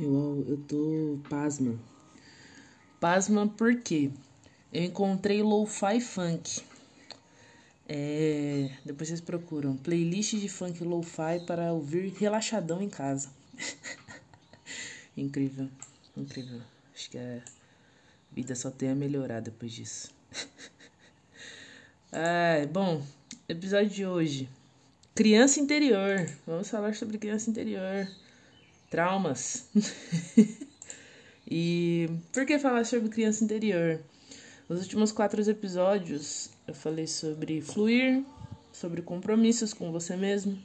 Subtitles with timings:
[0.00, 1.78] Eu, eu tô pasma.
[2.98, 4.10] Pasma porque
[4.72, 6.62] eu encontrei lo-fi funk.
[7.88, 13.30] É, depois vocês procuram playlist de funk lo-fi para ouvir relaxadão em casa.
[15.14, 15.68] incrível,
[16.16, 16.62] incrível.
[16.94, 17.42] Acho que a
[18.30, 20.10] vida só tem a melhorar depois disso.
[22.12, 23.04] ah, bom,
[23.46, 24.48] episódio de hoje.
[25.14, 26.26] Criança interior.
[26.46, 28.08] Vamos falar sobre criança interior
[28.92, 29.64] traumas.
[31.50, 33.98] e por que falar sobre criança interior?
[34.68, 38.22] Nos últimos quatro episódios eu falei sobre fluir,
[38.70, 40.58] sobre compromissos com você mesmo,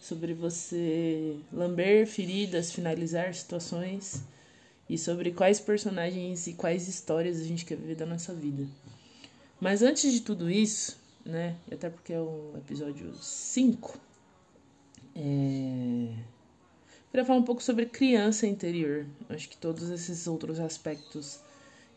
[0.00, 4.22] sobre você lamber feridas, finalizar situações
[4.88, 8.64] e sobre quais personagens e quais histórias a gente quer viver da nossa vida.
[9.60, 13.98] Mas antes de tudo isso, né, até porque é o episódio 5,
[15.16, 16.35] é
[17.16, 19.06] Queria falar um pouco sobre criança interior.
[19.30, 21.40] Acho que todos esses outros aspectos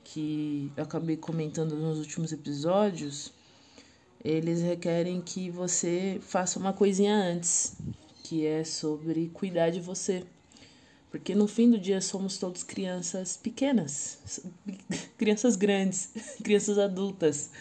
[0.02, 3.34] que eu acabei comentando nos últimos episódios,
[4.24, 7.76] eles requerem que você faça uma coisinha antes,
[8.24, 10.24] que é sobre cuidar de você.
[11.12, 14.42] Porque no fim do dia somos todos crianças pequenas,
[15.20, 17.52] crianças grandes, crianças adultas.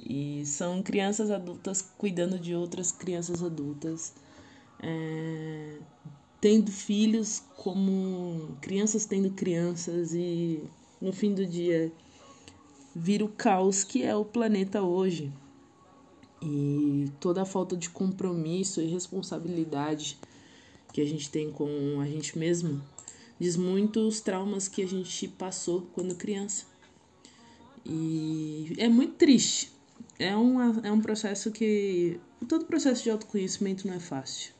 [0.00, 4.14] E são crianças adultas cuidando de outras crianças adultas.
[4.82, 5.80] É,
[6.44, 10.62] tendo filhos como crianças tendo crianças e
[11.00, 11.90] no fim do dia
[12.94, 15.32] vira o caos que é o planeta hoje.
[16.42, 20.18] E toda a falta de compromisso e responsabilidade
[20.92, 22.84] que a gente tem com a gente mesmo
[23.40, 26.66] diz muito os traumas que a gente passou quando criança.
[27.86, 29.72] E é muito triste.
[30.18, 32.20] É, uma, é um processo que.
[32.46, 34.53] Todo processo de autoconhecimento não é fácil.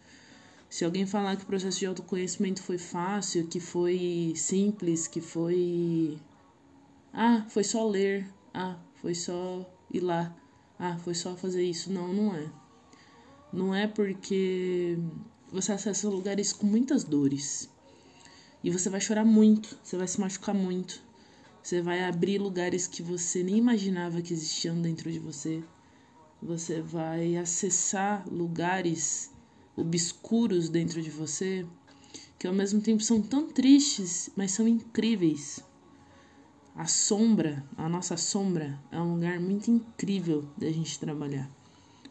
[0.74, 6.18] Se alguém falar que o processo de autoconhecimento foi fácil, que foi simples, que foi.
[7.12, 8.28] Ah, foi só ler.
[8.52, 10.36] Ah, foi só ir lá.
[10.76, 11.92] Ah, foi só fazer isso.
[11.92, 12.50] Não, não é.
[13.52, 14.98] Não é porque
[15.48, 17.70] você acessa lugares com muitas dores.
[18.60, 21.00] E você vai chorar muito, você vai se machucar muito.
[21.62, 25.62] Você vai abrir lugares que você nem imaginava que existiam dentro de você.
[26.42, 29.32] Você vai acessar lugares
[29.76, 31.66] obscuros dentro de você,
[32.38, 35.60] que ao mesmo tempo são tão tristes, mas são incríveis.
[36.76, 41.48] A sombra, a nossa sombra, é um lugar muito incrível da gente trabalhar.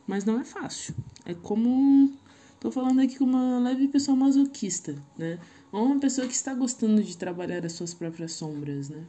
[0.08, 0.96] Mas não é fácil.
[1.26, 2.14] É como.
[2.60, 5.38] Tô falando aqui com uma leve pessoa masoquista, né?
[5.72, 9.04] Ou uma pessoa que está gostando de trabalhar as suas próprias sombras, né?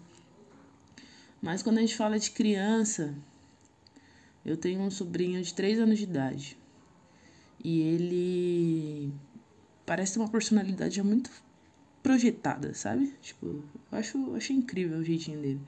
[1.41, 3.15] Mas quando a gente fala de criança,
[4.45, 6.59] eu tenho um sobrinho de 3 anos de idade.
[7.65, 9.13] E ele
[9.87, 11.31] parece ter uma personalidade muito
[12.03, 13.15] projetada, sabe?
[13.23, 13.65] Tipo, eu
[13.99, 15.61] acho, eu acho incrível o jeitinho dele.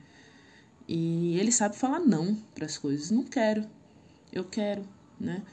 [0.87, 3.11] E ele sabe falar não para as coisas.
[3.11, 3.67] Não quero.
[4.31, 4.87] Eu quero,
[5.19, 5.43] né?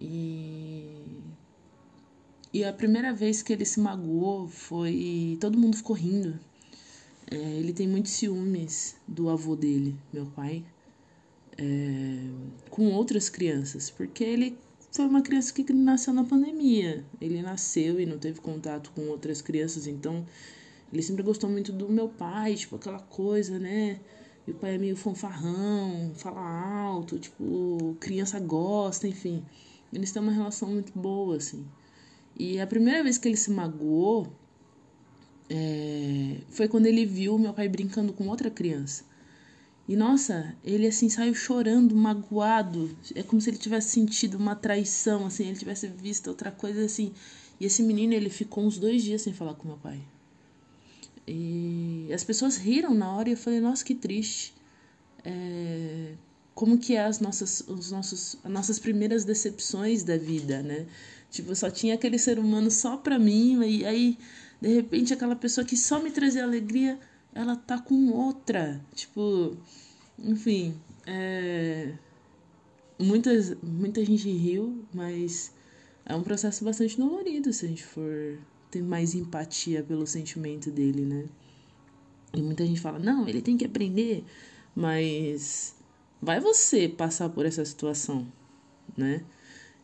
[0.00, 1.18] E
[2.52, 5.36] e a primeira vez que ele se magoou foi.
[5.40, 6.38] Todo mundo ficou rindo.
[7.30, 10.64] É, ele tem muitos ciúmes do avô dele, meu pai,
[11.58, 12.30] é,
[12.70, 14.56] com outras crianças, porque ele
[14.90, 17.04] foi uma criança que nasceu na pandemia.
[17.20, 20.26] Ele nasceu e não teve contato com outras crianças, então
[20.92, 24.00] ele sempre gostou muito do meu pai, tipo, aquela coisa, né?
[24.46, 29.44] Meu pai é meio fanfarrão, fala alto, tipo, criança gosta, enfim.
[29.92, 31.66] Eles têm uma relação muito boa, assim.
[32.38, 34.32] E a primeira vez que ele se magoou
[35.50, 39.04] é, foi quando ele viu meu pai brincando com outra criança.
[39.88, 42.94] E nossa, ele assim saiu chorando, magoado.
[43.14, 47.14] É como se ele tivesse sentido uma traição, assim, ele tivesse visto outra coisa assim.
[47.58, 49.98] E esse menino, ele ficou uns dois dias sem falar com meu pai.
[51.26, 54.52] E as pessoas riram na hora e eu falei, nossa, que triste.
[55.24, 56.12] É,
[56.54, 60.86] como que é as nossas, os nossos, as nossas primeiras decepções da vida, né?
[61.30, 64.18] Tipo, só tinha aquele ser humano só pra mim, e aí,
[64.60, 66.98] de repente, aquela pessoa que só me trazia alegria
[67.38, 68.80] ela tá com outra.
[68.94, 69.56] Tipo,
[70.18, 70.74] enfim,
[71.06, 71.94] é,
[72.98, 75.52] muitas, muita gente riu, mas
[76.04, 78.38] é um processo bastante dolorido se a gente for
[78.70, 81.26] ter mais empatia pelo sentimento dele, né?
[82.34, 84.24] E muita gente fala, não, ele tem que aprender,
[84.74, 85.74] mas
[86.20, 88.30] vai você passar por essa situação,
[88.96, 89.24] né?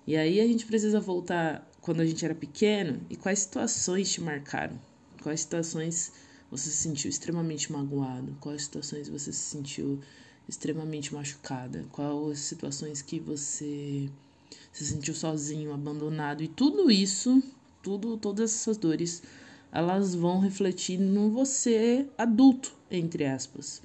[0.06, 4.20] E aí a gente precisa voltar quando a gente era pequeno e quais situações te
[4.20, 4.78] marcaram,
[5.22, 6.12] quais situações
[6.56, 8.36] você se sentiu extremamente magoado?
[8.40, 9.98] Quais situações você se sentiu
[10.48, 11.84] extremamente machucada?
[11.90, 14.08] Quais situações que você
[14.72, 16.44] se sentiu sozinho, abandonado?
[16.44, 17.42] E tudo isso,
[17.82, 19.20] tudo, todas essas dores
[19.72, 23.82] elas vão refletir no você adulto, entre aspas.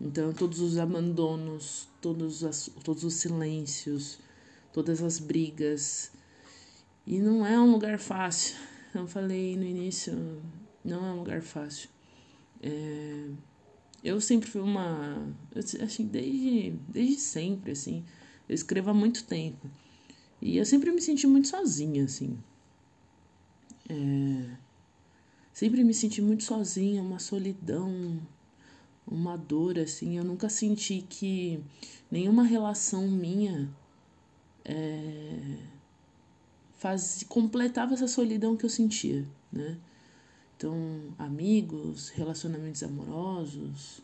[0.00, 4.18] Então, todos os abandonos, todos, as, todos os silêncios,
[4.72, 6.10] todas as brigas.
[7.06, 8.56] E não é um lugar fácil.
[8.94, 10.40] Eu falei no início,
[10.84, 11.88] não é um lugar fácil.
[12.62, 13.28] É,
[14.02, 15.26] eu sempre fui uma.
[15.54, 18.04] Assim, desde, desde sempre, assim.
[18.48, 19.70] Eu escrevo há muito tempo.
[20.40, 22.38] E eu sempre me senti muito sozinha, assim.
[23.88, 24.56] É,
[25.52, 28.20] sempre me senti muito sozinha, uma solidão,
[29.06, 30.16] uma dor, assim.
[30.16, 31.62] Eu nunca senti que
[32.10, 33.68] nenhuma relação minha
[34.64, 35.58] é,
[36.78, 39.78] faz, completava essa solidão que eu sentia, né?
[40.60, 40.76] Então,
[41.18, 44.02] amigos, relacionamentos amorosos,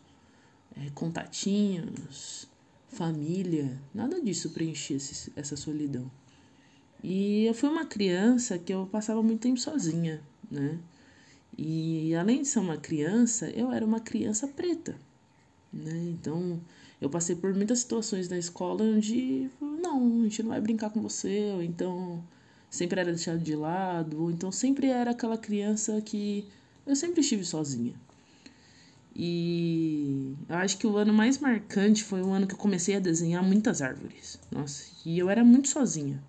[0.74, 2.48] é, contatinhos,
[2.88, 6.10] família, nada disso preenchia esse, essa solidão.
[7.04, 10.78] E eu fui uma criança que eu passava muito tempo sozinha, né?
[11.58, 14.96] E além de ser uma criança, eu era uma criança preta,
[15.70, 16.08] né?
[16.08, 16.58] Então,
[17.02, 21.02] eu passei por muitas situações na escola onde, não, a gente não vai brincar com
[21.02, 22.24] você, ou então
[22.70, 26.46] sempre era deixado de lado, ou então sempre era aquela criança que
[26.86, 27.94] eu sempre estive sozinha.
[29.14, 33.00] E eu acho que o ano mais marcante foi o ano que eu comecei a
[33.00, 34.38] desenhar muitas árvores.
[34.50, 36.22] Nossa, e eu era muito sozinha.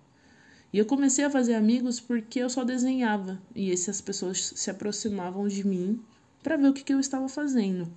[0.72, 5.46] E eu comecei a fazer amigos porque eu só desenhava e essas pessoas se aproximavam
[5.48, 6.00] de mim
[6.42, 7.90] para ver o que, que eu estava fazendo.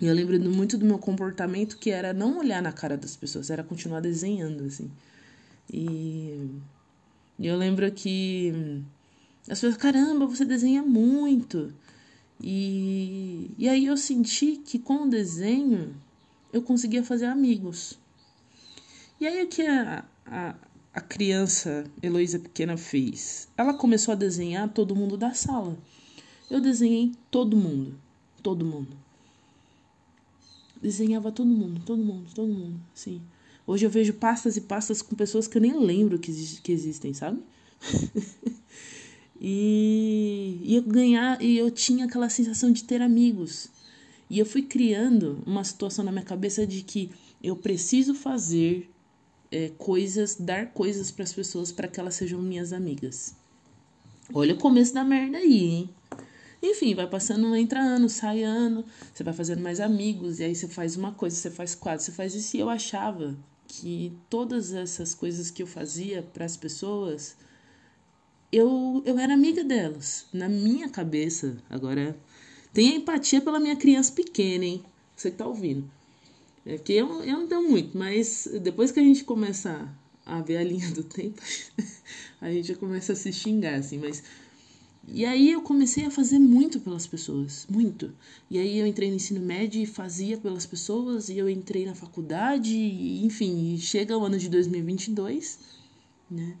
[0.00, 3.50] E eu lembro muito do meu comportamento que era não olhar na cara das pessoas,
[3.50, 4.90] era continuar desenhando assim.
[5.72, 6.50] E
[7.38, 8.82] e eu lembro que
[9.42, 11.72] as pessoas, caramba, você desenha muito.
[12.40, 15.94] E, e aí eu senti que com o desenho
[16.52, 17.98] eu conseguia fazer amigos.
[19.20, 20.54] E aí o que a, a,
[20.92, 23.48] a criança Heloísa Pequena fez?
[23.56, 25.76] Ela começou a desenhar todo mundo da sala.
[26.50, 27.98] Eu desenhei todo mundo.
[28.42, 28.96] Todo mundo.
[30.80, 33.20] Desenhava todo mundo, todo mundo, todo mundo, sim.
[33.68, 36.32] Hoje eu vejo pastas e pastas com pessoas que eu nem lembro que,
[36.62, 37.42] que existem, sabe?
[39.38, 43.68] e, e eu ganhar, e eu tinha aquela sensação de ter amigos.
[44.30, 47.10] E eu fui criando uma situação na minha cabeça de que
[47.42, 48.90] eu preciso fazer
[49.52, 53.34] é, coisas, dar coisas para as pessoas para que elas sejam minhas amigas.
[54.32, 55.90] Olha o começo da merda aí, hein?
[56.62, 58.82] Enfim, vai passando, entra ano, sai ano,
[59.12, 62.12] você vai fazendo mais amigos, e aí você faz uma coisa, você faz quatro, você
[62.12, 62.56] faz isso.
[62.56, 63.36] E eu achava
[63.68, 67.36] que todas essas coisas que eu fazia para as pessoas,
[68.50, 70.26] eu, eu era amiga delas.
[70.32, 72.18] Na minha cabeça, agora,
[72.72, 74.82] tenha empatia pela minha criança pequena, hein?
[75.14, 75.88] Você que tá ouvindo.
[76.64, 79.88] É porque eu, eu não tenho muito, mas depois que a gente começa
[80.24, 81.40] a ver a linha do tempo,
[82.40, 84.22] a gente já começa a se xingar, assim, mas
[85.12, 88.14] e aí eu comecei a fazer muito pelas pessoas, muito.
[88.50, 91.94] E aí eu entrei no ensino médio e fazia pelas pessoas, e eu entrei na
[91.94, 95.58] faculdade, e, enfim, chega o ano de 2022,
[96.30, 96.56] né?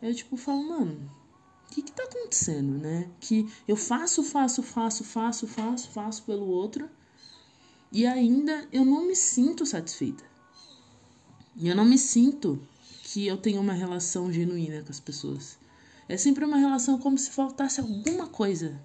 [0.00, 1.10] Eu tipo falo, mano,
[1.70, 3.08] o que que tá acontecendo, né?
[3.20, 6.90] Que eu faço, faço, faço, faço, faço, faço pelo outro,
[7.92, 10.24] e ainda eu não me sinto satisfeita.
[11.54, 12.60] E eu não me sinto
[13.02, 15.58] que eu tenho uma relação genuína com as pessoas.
[16.08, 18.80] É sempre uma relação como se faltasse alguma coisa.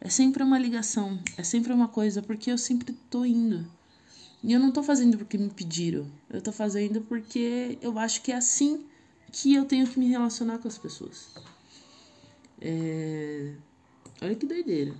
[0.00, 3.64] É sempre uma ligação, é sempre uma coisa, porque eu sempre tô indo.
[4.42, 6.10] E eu não tô fazendo porque me pediram.
[6.28, 8.84] Eu tô fazendo porque eu acho que é assim
[9.30, 11.28] que eu tenho que me relacionar com as pessoas.
[12.60, 13.54] É...
[14.20, 14.94] Olha que doideira.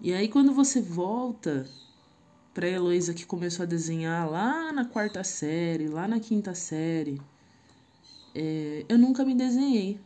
[0.00, 1.66] E aí quando você volta
[2.52, 7.20] pra Heloísa que começou a desenhar lá na quarta série, lá na quinta série,
[8.34, 8.84] é...
[8.88, 9.98] eu nunca me desenhei.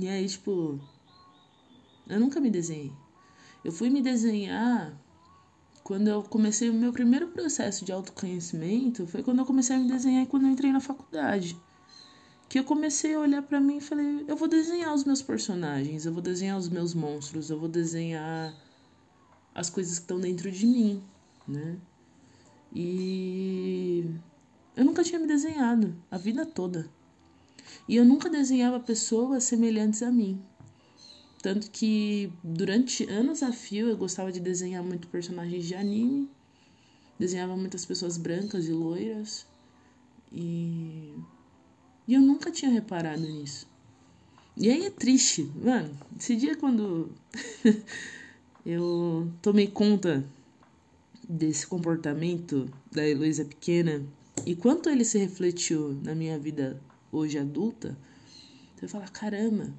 [0.00, 0.78] E aí, tipo,
[2.08, 2.92] eu nunca me desenhei.
[3.64, 4.94] Eu fui me desenhar
[5.82, 9.06] quando eu comecei o meu primeiro processo de autoconhecimento.
[9.06, 11.58] Foi quando eu comecei a me desenhar quando eu entrei na faculdade.
[12.48, 16.04] Que eu comecei a olhar para mim e falei: eu vou desenhar os meus personagens,
[16.04, 18.54] eu vou desenhar os meus monstros, eu vou desenhar
[19.54, 21.02] as coisas que estão dentro de mim,
[21.48, 21.76] né?
[22.74, 24.04] E
[24.76, 26.88] eu nunca tinha me desenhado a vida toda.
[27.88, 30.42] E eu nunca desenhava pessoas semelhantes a mim.
[31.40, 36.28] Tanto que durante anos a fio eu gostava de desenhar muito personagens de anime.
[37.18, 39.46] Desenhava muitas pessoas brancas e loiras.
[40.32, 41.14] E,
[42.08, 43.68] e eu nunca tinha reparado nisso.
[44.56, 45.96] E aí é triste, mano.
[46.18, 47.10] Esse dia quando
[48.66, 50.24] eu tomei conta
[51.28, 54.02] desse comportamento da Heloísa pequena
[54.44, 56.80] e quanto ele se refletiu na minha vida
[57.18, 57.98] hoje adulta,
[58.74, 59.72] você vai falar, caramba,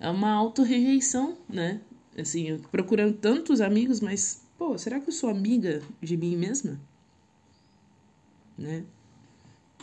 [0.00, 1.80] é uma auto-rejeição, né?
[2.18, 6.80] Assim, procurando tantos amigos, mas, pô, será que eu sou amiga de mim mesma?
[8.56, 8.84] Né?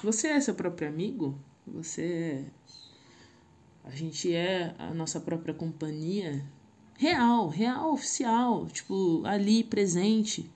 [0.04, 1.38] Você é seu próprio amigo?
[1.66, 2.46] Você é.
[3.84, 6.44] A gente é a nossa própria companhia?
[6.98, 10.50] Real, real, oficial, tipo, ali presente,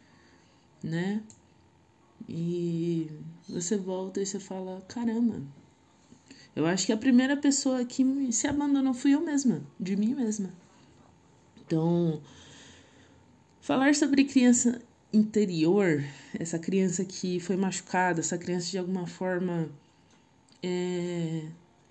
[0.83, 1.23] né?
[2.27, 3.09] E
[3.47, 5.41] você volta e você fala: caramba,
[6.57, 10.49] eu acho que a primeira pessoa que se abandonou fui eu mesma, de mim mesma.
[11.63, 12.19] Então,
[13.61, 14.81] falar sobre criança
[15.13, 19.69] interior, essa criança que foi machucada, essa criança de alguma forma.
[20.63, 21.43] É,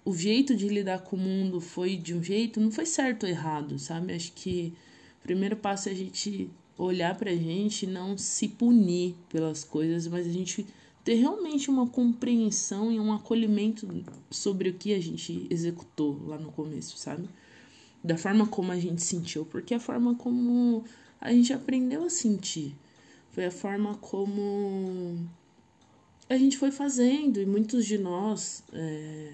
[0.05, 3.29] o jeito de lidar com o mundo foi de um jeito, não foi certo ou
[3.29, 4.15] errado, sabe?
[4.15, 4.75] Acho que
[5.21, 10.27] o primeiro passo é a gente olhar pra gente não se punir pelas coisas, mas
[10.27, 10.67] a gente
[11.07, 13.89] ter realmente uma compreensão e um acolhimento
[14.29, 17.29] sobre o que a gente executou lá no começo, sabe?
[18.03, 20.83] Da forma como a gente sentiu, porque a forma como
[21.21, 22.75] a gente aprendeu a sentir
[23.31, 25.25] foi a forma como
[26.29, 29.33] a gente foi fazendo e muitos de nós é,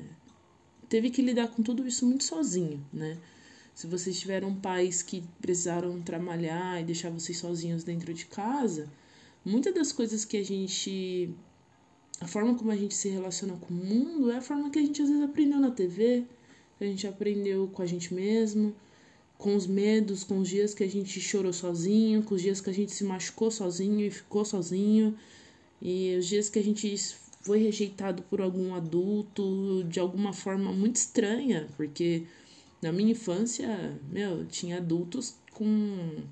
[0.91, 3.17] teve que lidar com tudo isso muito sozinho, né?
[3.75, 8.93] Se vocês tiveram pais que precisaram trabalhar e deixar vocês sozinhos dentro de casa,
[9.43, 11.35] muitas das coisas que a gente.
[12.23, 14.83] A forma como a gente se relaciona com o mundo é a forma que a
[14.83, 16.25] gente às vezes aprendeu na TV,
[16.79, 18.73] que a gente aprendeu com a gente mesmo,
[19.37, 22.71] com os medos, com os dias que a gente chorou sozinho, com os dias que
[22.71, 25.19] a gente se machucou sozinho e ficou sozinho,
[25.81, 26.97] e os dias que a gente
[27.41, 32.23] foi rejeitado por algum adulto de alguma forma muito estranha, porque
[32.81, 36.23] na minha infância, meu, tinha adultos com,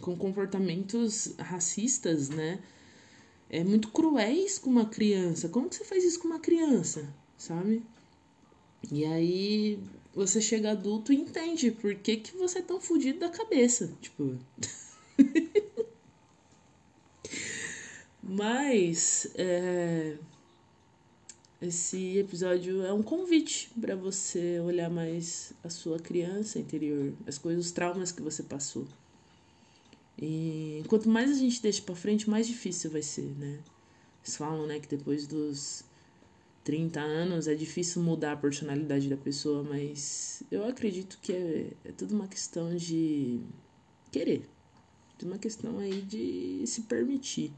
[0.00, 2.60] com comportamentos racistas, né?
[3.52, 5.48] É muito cruéis com uma criança.
[5.48, 7.84] Como que você faz isso com uma criança, sabe?
[8.90, 9.78] E aí
[10.14, 13.92] você chega adulto e entende por que, que você é tão fudido da cabeça.
[14.00, 14.38] Tipo.
[18.22, 19.28] Mas.
[19.34, 20.16] É
[21.62, 27.66] esse episódio é um convite para você olhar mais a sua criança interior, as coisas,
[27.66, 28.84] os traumas que você passou.
[30.18, 33.60] E quanto mais a gente deixa para frente, mais difícil vai ser, né?
[34.22, 35.84] Eles falam, né, que depois dos
[36.64, 41.92] 30 anos é difícil mudar a personalidade da pessoa, mas eu acredito que é, é
[41.92, 43.40] tudo uma questão de
[44.12, 44.48] querer.
[45.18, 47.52] Tudo uma questão aí de se permitir.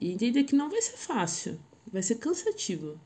[0.00, 1.58] E entender que não vai ser fácil,
[1.90, 2.98] vai ser cansativo.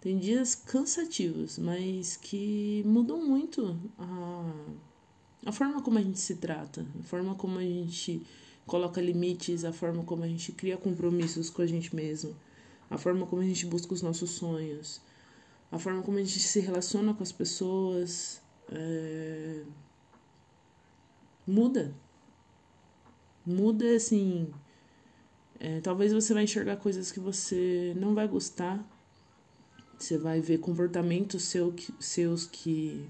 [0.00, 4.52] Tem dias cansativos, mas que mudam muito a,
[5.46, 8.22] a forma como a gente se trata, a forma como a gente
[8.66, 12.36] coloca limites, a forma como a gente cria compromissos com a gente mesmo,
[12.90, 15.00] a forma como a gente busca os nossos sonhos,
[15.70, 18.42] a forma como a gente se relaciona com as pessoas.
[18.70, 19.62] É...
[21.46, 21.94] Muda.
[23.46, 24.52] Muda assim.
[25.58, 28.84] É, talvez você vai enxergar coisas que você não vai gostar
[29.98, 33.08] você vai ver comportamentos seu, seus que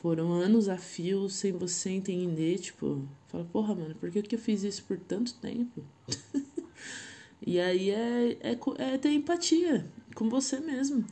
[0.00, 4.38] foram anos a fio sem você entender, tipo, fala, porra, mano, por que, que eu
[4.38, 5.84] fiz isso por tanto tempo?
[7.44, 11.04] e aí é, é, é ter empatia com você mesmo.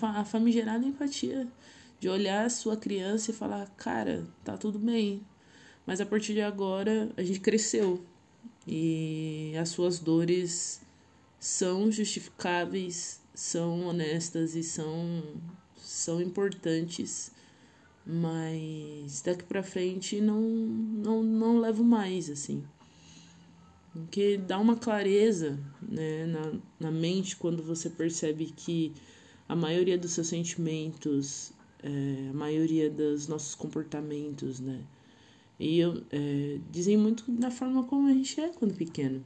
[0.00, 1.46] A famigerada empatia.
[2.00, 5.22] De olhar a sua criança e falar, cara, tá tudo bem.
[5.86, 8.04] Mas a partir de agora a gente cresceu.
[8.66, 10.82] E as suas dores
[11.38, 15.22] são justificáveis são honestas e são
[15.76, 17.30] são importantes,
[18.06, 22.62] mas daqui para frente não, não não levo mais assim.
[23.92, 28.92] Porque dá uma clareza né, na, na mente quando você percebe que
[29.48, 34.82] a maioria dos seus sentimentos, é, a maioria dos nossos comportamentos, né?
[35.60, 39.24] E eu, é, dizem muito da forma como a gente é quando pequeno.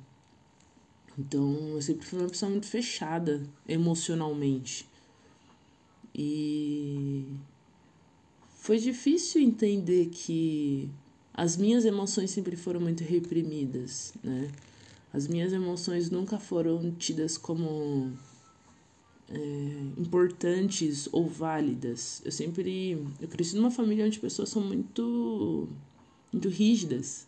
[1.18, 4.86] Então, eu sempre fui uma pessoa muito fechada emocionalmente.
[6.14, 7.24] E
[8.68, 10.90] foi difícil entender que
[11.32, 14.50] as minhas emoções sempre foram muito reprimidas, né?
[15.10, 18.12] As minhas emoções nunca foram tidas como
[19.26, 19.38] é,
[19.96, 22.20] importantes ou válidas.
[22.26, 22.92] Eu sempre.
[23.18, 25.66] Eu cresci numa família onde pessoas são muito.
[26.30, 27.26] muito rígidas.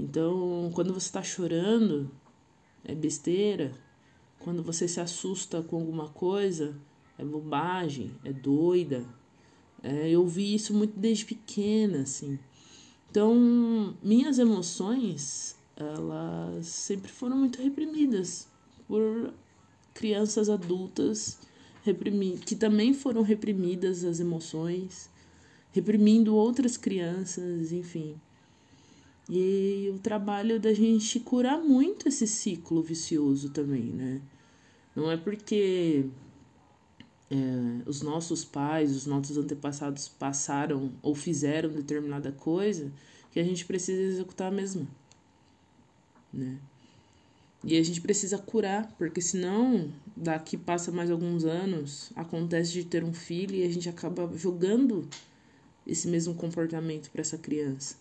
[0.00, 2.10] Então, quando você está chorando,
[2.82, 3.74] é besteira.
[4.38, 6.74] Quando você se assusta com alguma coisa,
[7.18, 9.04] é bobagem, é doida.
[9.82, 12.38] É, eu vi isso muito desde pequena, assim.
[13.10, 18.48] Então, minhas emoções, elas sempre foram muito reprimidas
[18.86, 19.32] por
[19.94, 21.38] crianças adultas
[22.44, 25.08] que também foram reprimidas as emoções,
[25.72, 28.16] reprimindo outras crianças, enfim.
[29.30, 34.20] E o trabalho da gente curar muito esse ciclo vicioso também, né?
[34.94, 36.06] Não é porque
[37.30, 37.36] é,
[37.86, 42.92] os nossos pais, os nossos antepassados passaram ou fizeram determinada coisa
[43.30, 44.86] que a gente precisa executar a mesma,
[46.32, 46.58] né?
[47.64, 53.02] E a gente precisa curar, porque senão, daqui passa mais alguns anos, acontece de ter
[53.02, 55.08] um filho e a gente acaba jogando
[55.84, 57.96] esse mesmo comportamento para essa criança.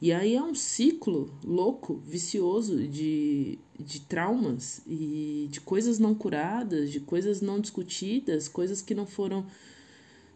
[0.00, 6.90] E aí é um ciclo louco, vicioso de, de traumas e de coisas não curadas,
[6.90, 9.46] de coisas não discutidas, coisas que não foram,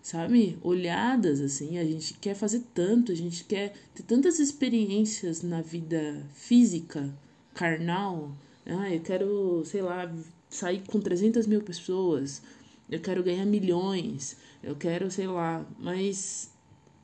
[0.02, 1.78] sabe, olhadas assim.
[1.78, 7.12] A gente quer fazer tanto, a gente quer ter tantas experiências na vida física,
[7.54, 8.36] carnal.
[8.66, 10.12] Ah, eu quero, sei lá,
[10.48, 12.42] sair com 300 mil pessoas,
[12.90, 16.50] eu quero ganhar milhões, eu quero, sei lá, mas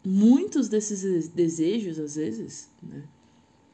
[0.04, 3.02] muitos desses desejos, às vezes, né?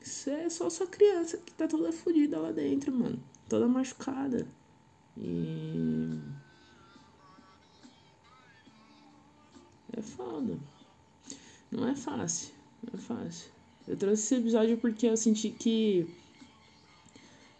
[0.02, 3.22] Isso é só sua criança que tá toda fodida lá dentro, mano.
[3.48, 4.46] Toda machucada.
[5.16, 6.18] E.
[9.96, 10.58] É foda.
[11.70, 12.52] Não é fácil.
[12.82, 13.50] Não é fácil.
[13.86, 16.06] Eu trouxe esse episódio porque eu senti que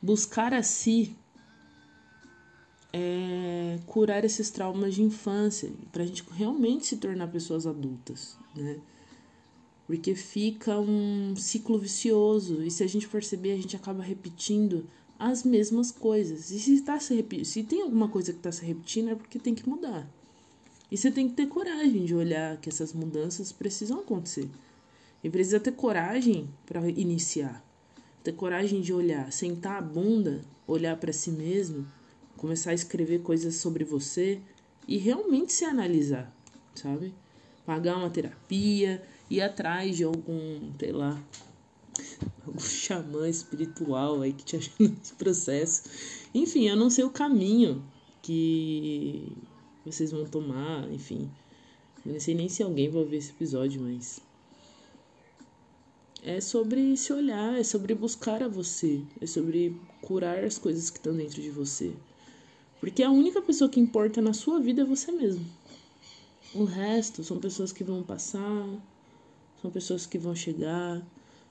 [0.01, 1.17] buscar a si
[2.93, 8.79] é, curar esses traumas de infância, para a gente realmente se tornar pessoas adultas, né?
[9.93, 14.87] Porque fica um ciclo vicioso e se a gente perceber, a gente acaba repetindo
[15.19, 16.51] as mesmas coisas.
[16.51, 19.55] E se, tá se, se tem alguma coisa que está se repetindo, é porque tem
[19.55, 20.09] que mudar.
[20.91, 24.49] E você tem que ter coragem de olhar que essas mudanças precisam acontecer.
[25.23, 27.63] E precisa ter coragem para iniciar.
[28.25, 31.87] Ter coragem de olhar, sentar a bunda, olhar para si mesmo
[32.39, 34.41] começar a escrever coisas sobre você
[34.89, 36.35] e realmente se analisar,
[36.75, 37.13] sabe?
[37.67, 41.21] Pagar uma terapia, ir atrás de algum, sei lá,
[42.47, 45.83] algum xamã espiritual aí que te ajude nesse processo.
[46.35, 47.83] Enfim, eu não sei o caminho
[48.21, 49.33] que
[49.85, 51.31] vocês vão tomar, enfim.
[52.05, 54.21] Eu não sei nem se alguém vai ver esse episódio, mas
[56.23, 60.99] é sobre se olhar, é sobre buscar a você, é sobre curar as coisas que
[60.99, 61.93] estão dentro de você.
[62.81, 65.45] Porque a única pessoa que importa na sua vida é você mesmo.
[66.55, 68.69] O resto são pessoas que vão passar,
[69.63, 71.01] são pessoas que vão chegar,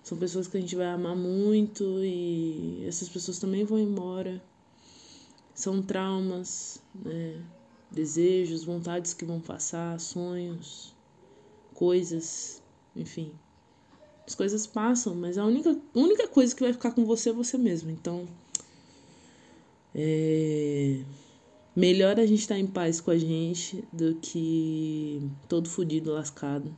[0.04, 4.43] são pessoas que a gente vai amar muito e essas pessoas também vão embora.
[5.56, 7.41] São traumas, né?
[7.89, 10.93] desejos, vontades que vão passar, sonhos,
[11.74, 12.62] coisas,
[12.95, 13.32] enfim.
[14.28, 17.58] As coisas passam, mas a única, única coisa que vai ficar com você é você
[17.58, 17.89] mesmo.
[17.89, 18.28] Então,
[19.95, 21.02] é
[21.74, 26.76] Melhor a gente estar tá em paz com a gente do que todo fudido, lascado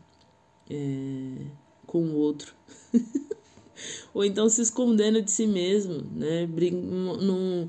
[0.74, 1.46] é,
[1.86, 2.54] com o outro.
[4.14, 6.48] Ou então se escondendo de si mesmo, né?
[6.48, 7.68] Num,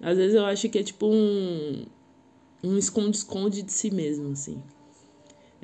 [0.00, 1.86] às vezes eu acho que é tipo um
[2.62, 4.60] um esconde-esconde de si mesmo, assim.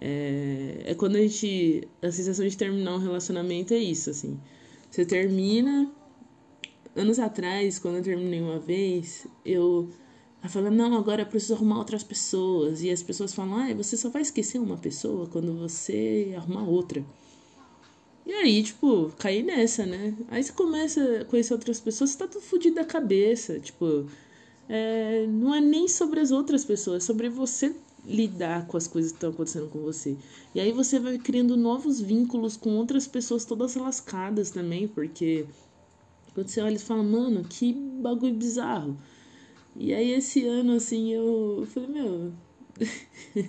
[0.00, 1.88] É, é quando a gente.
[2.02, 4.38] A sensação de terminar um relacionamento é isso, assim.
[4.90, 5.90] Você termina.
[6.96, 9.90] Anos atrás, quando eu terminei uma vez, eu
[10.44, 12.82] ela fala, não, agora eu preciso arrumar outras pessoas.
[12.82, 17.02] E as pessoas falam, ah, você só vai esquecer uma pessoa quando você arrumar outra.
[18.26, 20.14] E aí, tipo, cair nessa, né?
[20.28, 23.58] Aí você começa a conhecer outras pessoas, você tá tudo fodido da cabeça.
[23.58, 24.06] Tipo,
[24.68, 29.12] é, não é nem sobre as outras pessoas, é sobre você lidar com as coisas
[29.12, 30.14] que estão acontecendo com você.
[30.54, 35.46] E aí você vai criando novos vínculos com outras pessoas todas lascadas também, porque
[36.34, 38.94] quando você olha e fala, mano, que bagulho bizarro.
[39.76, 42.32] E aí esse ano, assim, eu falei, meu.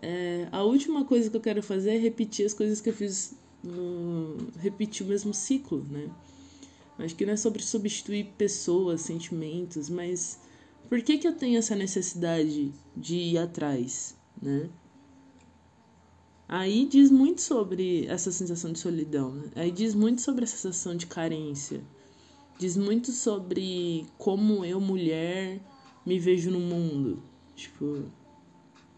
[0.00, 3.36] é, a última coisa que eu quero fazer é repetir as coisas que eu fiz
[3.62, 4.36] no.
[4.58, 6.10] repetir o mesmo ciclo, né?
[6.98, 10.40] Acho que não é sobre substituir pessoas, sentimentos, mas
[10.88, 14.68] por que, que eu tenho essa necessidade de ir atrás, né?
[16.48, 19.50] Aí diz muito sobre essa sensação de solidão, né?
[19.54, 21.82] aí diz muito sobre a sensação de carência,
[22.58, 25.60] diz muito sobre como eu, mulher,
[26.04, 27.22] me vejo no mundo.
[27.54, 28.04] Tipo,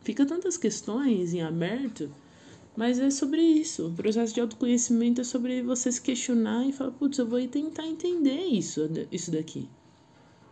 [0.01, 2.11] fica tantas questões em aberto,
[2.75, 3.89] mas é sobre isso.
[3.89, 7.87] O processo de autoconhecimento é sobre você se questionar e falar, putz, eu vou tentar
[7.87, 9.69] entender isso, isso daqui.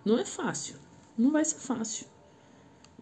[0.04, 0.76] Não é fácil,
[1.16, 2.06] não vai ser fácil.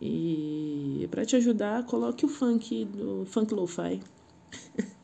[0.00, 4.00] E para te ajudar, coloque o funk do funk lo-fi.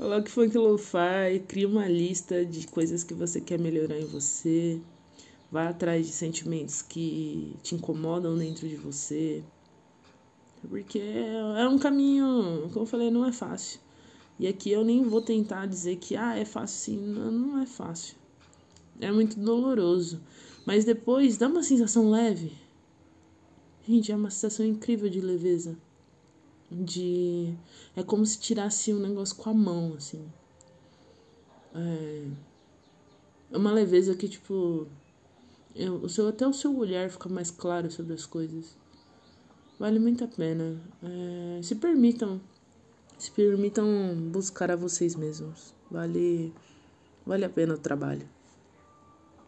[0.00, 4.80] Coloque funk lo-fi, crie uma lista de coisas que você quer melhorar em você.
[5.52, 9.44] Vá atrás de sentimentos que te incomodam dentro de você.
[10.66, 13.78] Porque é um caminho, como eu falei, não é fácil.
[14.38, 17.66] E aqui eu nem vou tentar dizer que ah, é fácil sim, não, não é
[17.66, 18.16] fácil.
[18.98, 20.18] É muito doloroso.
[20.64, 22.52] Mas depois dá uma sensação leve.
[23.86, 25.76] Gente, é uma sensação incrível de leveza.
[26.70, 27.54] De.
[27.96, 30.24] É como se tirasse um negócio com a mão, assim.
[31.74, 32.28] É,
[33.52, 34.86] é uma leveza que, tipo.
[35.74, 38.76] Eu, o seu, até o seu olhar fica mais claro sobre as coisas.
[39.78, 40.80] Vale muito a pena.
[41.02, 42.40] É, se permitam.
[43.18, 43.86] Se permitam
[44.30, 45.74] buscar a vocês mesmos.
[45.90, 46.52] Vale,
[47.26, 48.26] vale a pena o trabalho.